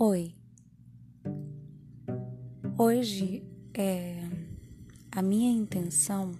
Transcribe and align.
Oi. 0.00 0.32
Hoje 2.78 3.42
é 3.74 4.22
a 5.10 5.20
minha 5.20 5.50
intenção 5.50 6.36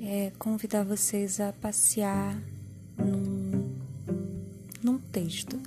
é 0.00 0.30
convidar 0.38 0.84
vocês 0.84 1.40
a 1.40 1.52
passear 1.52 2.40
num, 2.96 3.74
num 4.80 4.98
texto. 5.10 5.60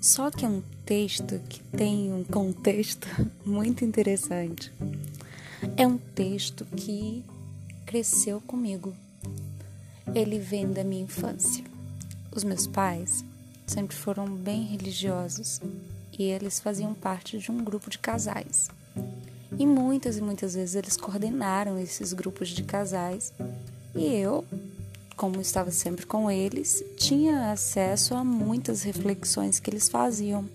Só 0.00 0.30
que 0.30 0.44
é 0.44 0.48
um 0.48 0.62
texto 0.86 1.40
que 1.48 1.60
tem 1.76 2.12
um 2.12 2.22
contexto 2.22 3.08
muito 3.44 3.84
interessante. 3.84 4.72
É 5.76 5.84
um 5.84 5.98
texto 5.98 6.64
que 6.66 7.24
cresceu 7.84 8.40
comigo. 8.40 8.94
Ele 10.14 10.38
vem 10.38 10.70
da 10.70 10.84
minha 10.84 11.02
infância. 11.02 11.64
Os 12.30 12.44
meus 12.44 12.64
pais 12.64 13.24
sempre 13.66 13.96
foram 13.96 14.26
bem 14.26 14.62
religiosos 14.64 15.60
e 16.18 16.24
eles 16.24 16.60
faziam 16.60 16.94
parte 16.94 17.38
de 17.38 17.50
um 17.50 17.62
grupo 17.62 17.90
de 17.90 17.98
casais. 17.98 18.68
E 19.58 19.66
muitas 19.66 20.16
e 20.16 20.22
muitas 20.22 20.54
vezes 20.54 20.74
eles 20.74 20.96
coordenaram 20.96 21.78
esses 21.78 22.12
grupos 22.12 22.48
de 22.48 22.62
casais 22.62 23.32
e 23.94 24.06
eu, 24.06 24.44
como 25.16 25.40
estava 25.40 25.70
sempre 25.70 26.04
com 26.06 26.30
eles, 26.30 26.82
tinha 26.96 27.52
acesso 27.52 28.14
a 28.14 28.24
muitas 28.24 28.82
reflexões 28.82 29.60
que 29.60 29.70
eles 29.70 29.88
faziam 29.88 30.48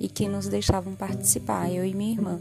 e 0.00 0.08
que 0.08 0.28
nos 0.28 0.48
deixavam 0.48 0.94
participar, 0.94 1.70
eu 1.70 1.84
e 1.84 1.94
minha 1.94 2.12
irmã. 2.12 2.40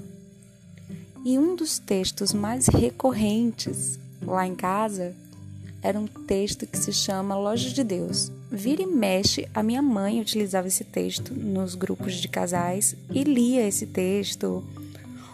E 1.24 1.38
um 1.38 1.56
dos 1.56 1.78
textos 1.78 2.34
mais 2.34 2.68
recorrentes 2.68 4.00
lá 4.26 4.48
em 4.48 4.56
casa 4.56 5.14
era 5.84 6.00
um 6.00 6.08
texto 6.08 6.66
que 6.66 6.78
se 6.78 6.92
chama 6.94 7.38
Loja 7.38 7.70
de 7.70 7.84
Deus. 7.84 8.32
Vira 8.54 8.82
e 8.82 8.86
mexe, 8.86 9.48
a 9.54 9.64
minha 9.64 9.82
mãe 9.82 10.20
utilizava 10.20 10.68
esse 10.68 10.84
texto 10.84 11.34
nos 11.34 11.74
grupos 11.74 12.16
de 12.16 12.28
casais 12.28 12.98
e 13.10 13.24
lia 13.24 13.66
esse 13.66 13.88
texto. 13.88 14.62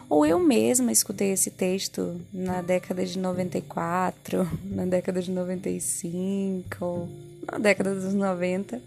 Ou 0.07 0.23
eu 0.23 0.37
mesma 0.37 0.91
escutei 0.91 1.31
esse 1.31 1.49
texto 1.49 2.21
na 2.31 2.61
década 2.61 3.03
de 3.03 3.17
94, 3.17 4.47
na 4.63 4.85
década 4.85 5.19
de 5.19 5.31
95, 5.31 7.09
na 7.51 7.57
década 7.57 7.95
dos 7.95 8.13
90, 8.13 8.79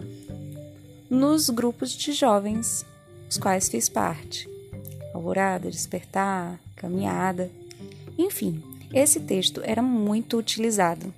nos 1.10 1.50
grupos 1.50 1.90
de 1.90 2.12
jovens, 2.12 2.86
os 3.28 3.36
quais 3.36 3.68
fiz 3.68 3.88
parte. 3.88 4.48
Alvorada, 5.12 5.68
Despertar, 5.68 6.60
Caminhada, 6.76 7.50
enfim, 8.16 8.62
esse 8.94 9.18
texto 9.18 9.60
era 9.64 9.82
muito 9.82 10.38
utilizado 10.38 11.12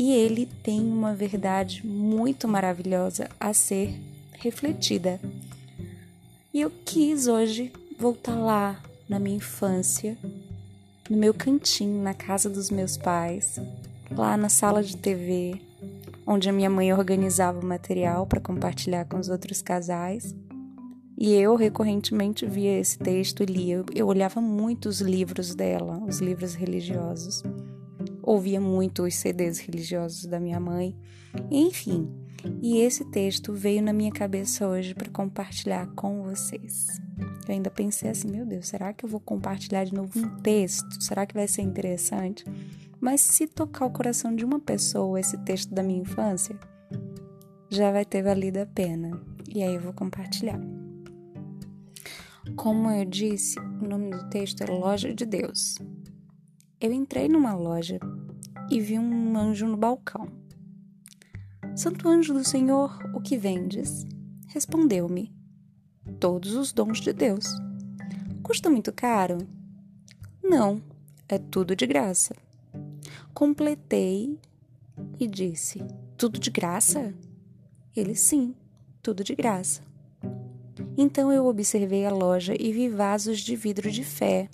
e 0.00 0.12
ele 0.12 0.46
tem 0.46 0.80
uma 0.80 1.14
verdade 1.14 1.86
muito 1.86 2.48
maravilhosa 2.48 3.28
a 3.38 3.52
ser 3.52 4.00
refletida. 4.32 5.20
E 6.54 6.62
eu 6.62 6.72
quis 6.86 7.26
hoje 7.26 7.70
voltar 7.98 8.34
lá 8.34 8.82
na 9.06 9.18
minha 9.18 9.36
infância, 9.36 10.16
no 11.10 11.18
meu 11.18 11.34
cantinho, 11.34 12.02
na 12.02 12.14
casa 12.14 12.48
dos 12.48 12.70
meus 12.70 12.96
pais, 12.96 13.60
lá 14.10 14.38
na 14.38 14.48
sala 14.48 14.82
de 14.82 14.96
TV, 14.96 15.60
onde 16.26 16.48
a 16.48 16.52
minha 16.52 16.70
mãe 16.70 16.94
organizava 16.94 17.60
o 17.60 17.66
material 17.66 18.26
para 18.26 18.40
compartilhar 18.40 19.04
com 19.04 19.18
os 19.18 19.28
outros 19.28 19.60
casais. 19.60 20.34
E 21.18 21.34
eu 21.34 21.56
recorrentemente 21.56 22.46
via 22.46 22.78
esse 22.78 22.96
texto 22.98 23.42
e 23.42 23.46
lia. 23.46 23.84
Eu 23.94 24.06
olhava 24.06 24.40
muito 24.40 24.88
os 24.88 25.02
livros 25.02 25.54
dela, 25.54 26.02
os 26.08 26.20
livros 26.20 26.54
religiosos 26.54 27.42
ouvia 28.30 28.60
muito 28.60 29.02
os 29.02 29.16
CDs 29.16 29.58
religiosos 29.58 30.24
da 30.24 30.38
minha 30.38 30.60
mãe, 30.60 30.96
enfim. 31.50 32.08
E 32.62 32.78
esse 32.78 33.04
texto 33.06 33.52
veio 33.52 33.82
na 33.82 33.92
minha 33.92 34.12
cabeça 34.12 34.68
hoje 34.68 34.94
para 34.94 35.10
compartilhar 35.10 35.88
com 35.96 36.22
vocês. 36.22 36.86
Eu 37.18 37.54
ainda 37.54 37.70
pensei 37.70 38.08
assim, 38.08 38.30
meu 38.30 38.46
Deus, 38.46 38.68
será 38.68 38.92
que 38.92 39.04
eu 39.04 39.08
vou 39.08 39.18
compartilhar 39.18 39.84
de 39.84 39.92
novo 39.92 40.16
um 40.16 40.40
texto? 40.40 41.02
Será 41.02 41.26
que 41.26 41.34
vai 41.34 41.48
ser 41.48 41.62
interessante? 41.62 42.44
Mas 43.00 43.20
se 43.20 43.48
tocar 43.48 43.86
o 43.86 43.90
coração 43.90 44.34
de 44.34 44.44
uma 44.44 44.60
pessoa 44.60 45.18
esse 45.18 45.36
texto 45.38 45.74
da 45.74 45.82
minha 45.82 46.00
infância, 46.00 46.56
já 47.68 47.90
vai 47.90 48.04
ter 48.04 48.22
valido 48.22 48.60
a 48.60 48.66
pena. 48.66 49.20
E 49.52 49.60
aí 49.60 49.74
eu 49.74 49.80
vou 49.80 49.92
compartilhar. 49.92 50.60
Como 52.56 52.90
eu 52.90 53.04
disse, 53.04 53.58
o 53.58 53.88
nome 53.88 54.10
do 54.10 54.30
texto 54.30 54.62
é 54.62 54.66
Loja 54.66 55.12
de 55.12 55.26
Deus. 55.26 55.76
Eu 56.80 56.92
entrei 56.94 57.28
numa 57.28 57.54
loja 57.54 58.00
e 58.70 58.80
vi 58.80 58.98
um 58.98 59.36
anjo 59.36 59.66
no 59.66 59.76
balcão. 59.76 60.28
Santo 61.74 62.08
anjo 62.08 62.32
do 62.32 62.44
Senhor, 62.44 62.98
o 63.12 63.20
que 63.20 63.36
vendes? 63.36 64.06
Respondeu-me: 64.46 65.34
Todos 66.20 66.54
os 66.54 66.72
dons 66.72 67.00
de 67.00 67.12
Deus. 67.12 67.46
Custa 68.42 68.70
muito 68.70 68.92
caro? 68.92 69.38
Não, 70.42 70.80
é 71.28 71.38
tudo 71.38 71.74
de 71.74 71.86
graça. 71.86 72.34
Completei 73.34 74.38
e 75.18 75.26
disse: 75.26 75.82
Tudo 76.16 76.38
de 76.38 76.50
graça? 76.50 77.14
Ele 77.96 78.14
sim, 78.14 78.54
tudo 79.02 79.24
de 79.24 79.34
graça. 79.34 79.82
Então 80.96 81.32
eu 81.32 81.46
observei 81.46 82.06
a 82.06 82.12
loja 82.12 82.54
e 82.58 82.72
vi 82.72 82.88
vasos 82.88 83.40
de 83.40 83.56
vidro 83.56 83.90
de 83.90 84.04
fé, 84.04 84.48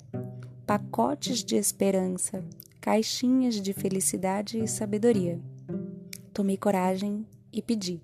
pacotes 0.65 1.43
de 1.43 1.55
esperança, 1.55 2.43
caixinhas 2.87 3.55
de 3.55 3.73
felicidade 3.73 4.63
e 4.63 4.65
sabedoria. 4.65 5.41
Tomei 6.31 6.55
coragem 6.55 7.27
e 7.51 7.61
pedi: 7.61 8.01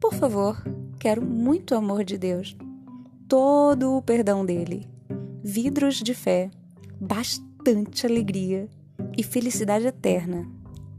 Por 0.00 0.12
favor, 0.12 0.60
quero 0.98 1.22
muito 1.24 1.76
amor 1.76 2.02
de 2.02 2.18
Deus, 2.18 2.56
todo 3.28 3.96
o 3.96 4.02
perdão 4.02 4.44
dele, 4.44 4.88
vidros 5.44 6.02
de 6.02 6.12
fé, 6.12 6.50
bastante 7.00 8.04
alegria 8.04 8.68
e 9.16 9.22
felicidade 9.22 9.86
eterna 9.86 10.44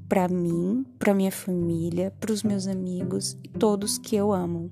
para 0.07 0.29
mim, 0.29 0.85
para 0.97 1.13
minha 1.13 1.34
família, 1.34 2.13
para 2.17 2.31
os 2.31 2.44
meus 2.44 2.66
amigos 2.66 3.38
e 3.44 3.50
todos 3.50 3.97
que 3.97 4.16
eu 4.16 4.31
amo. 4.31 4.72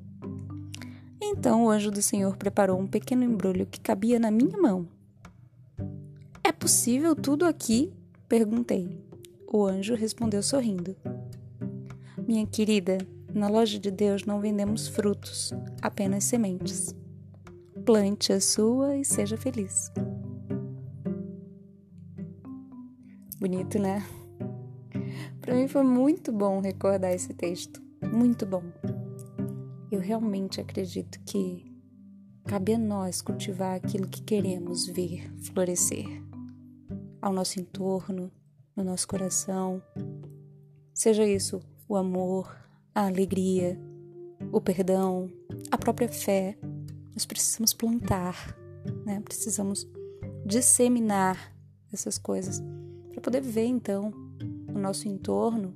Então 1.22 1.66
o 1.66 1.70
anjo 1.70 1.92
do 1.92 2.02
Senhor 2.02 2.38
preparou 2.38 2.80
um 2.80 2.88
pequeno 2.88 3.26
embrulho 3.26 3.66
que 3.66 3.82
cabia 3.82 4.18
na 4.18 4.32
minha 4.32 4.58
mão 4.58 4.88
é 6.44 6.52
possível 6.52 7.16
tudo 7.16 7.46
aqui? 7.46 7.94
Perguntei. 8.34 9.00
O 9.48 9.64
anjo 9.64 9.94
respondeu 9.94 10.42
sorrindo. 10.42 10.96
Minha 12.28 12.48
querida, 12.48 12.98
na 13.32 13.48
loja 13.48 13.78
de 13.78 13.92
Deus 13.92 14.26
não 14.26 14.42
vendemos 14.42 14.88
frutos, 14.88 15.54
apenas 15.80 16.24
sementes. 16.24 16.96
Plante 17.86 18.34
a 18.34 18.42
sua 18.42 18.98
e 18.98 19.06
seja 19.06 19.38
feliz. 19.38 19.92
Bonito, 23.40 23.78
né? 23.78 24.04
Para 25.40 25.54
mim 25.54 25.68
foi 25.68 25.84
muito 25.84 26.32
bom 26.32 26.60
recordar 26.60 27.14
esse 27.14 27.36
texto. 27.36 27.80
Muito 28.12 28.48
bom. 28.48 28.64
Eu 29.92 30.00
realmente 30.00 30.60
acredito 30.60 31.20
que 31.24 31.72
cabe 32.46 32.74
a 32.74 32.80
nós 32.80 33.22
cultivar 33.22 33.76
aquilo 33.76 34.08
que 34.08 34.24
queremos 34.24 34.88
ver 34.88 35.32
florescer 35.38 36.33
ao 37.24 37.32
nosso 37.32 37.58
entorno, 37.58 38.30
no 38.76 38.84
nosso 38.84 39.08
coração. 39.08 39.82
Seja 40.94 41.26
isso 41.26 41.62
o 41.88 41.96
amor, 41.96 42.54
a 42.94 43.06
alegria, 43.08 43.80
o 44.52 44.60
perdão, 44.60 45.32
a 45.72 45.78
própria 45.78 46.10
fé. 46.10 46.58
Nós 47.14 47.26
precisamos 47.26 47.74
plantar, 47.74 48.58
né? 49.06 49.22
Precisamos 49.22 49.88
disseminar 50.46 51.56
essas 51.94 52.18
coisas 52.18 52.62
para 53.10 53.22
poder 53.22 53.42
ver 53.42 53.68
então 53.68 54.12
o 54.68 54.78
nosso 54.78 55.08
entorno 55.08 55.74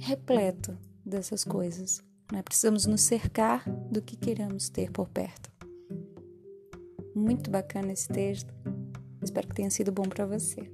repleto 0.00 0.78
dessas 1.04 1.44
coisas. 1.44 2.02
Né? 2.32 2.40
Precisamos 2.42 2.86
nos 2.86 3.02
cercar 3.02 3.68
do 3.90 4.00
que 4.00 4.16
queremos 4.16 4.70
ter 4.70 4.90
por 4.90 5.10
perto. 5.10 5.51
Muito 7.22 7.52
bacana 7.52 7.92
esse 7.92 8.08
texto. 8.08 8.52
Espero 9.22 9.46
que 9.46 9.54
tenha 9.54 9.70
sido 9.70 9.92
bom 9.92 10.02
para 10.02 10.26
você. 10.26 10.68